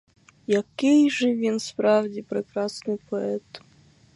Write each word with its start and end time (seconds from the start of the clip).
Який 0.47 1.09
же 1.09 1.35
він 1.35 1.59
справді 1.59 2.21
прекрасний 2.21 2.97
поет! 3.09 3.61